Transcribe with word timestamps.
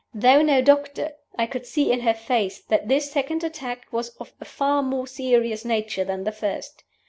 Though 0.15 0.41
no 0.41 0.63
doctor, 0.63 1.11
I 1.35 1.45
could 1.45 1.67
see 1.67 1.91
in 1.91 1.99
her 1.99 2.15
face 2.15 2.59
that 2.59 2.87
this 2.87 3.11
second 3.11 3.43
attack 3.43 3.85
was 3.91 4.09
of 4.17 4.33
a 4.41 4.45
far 4.45 4.81
more 4.81 5.05
serious 5.05 5.63
nature 5.63 6.03
than 6.03 6.23
the 6.23 6.31
first. 6.31 6.83